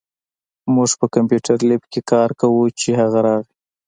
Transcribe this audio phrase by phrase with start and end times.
[0.73, 3.53] مونږ په کمپیوټر لېب کې کار کوو، چې هغه راغی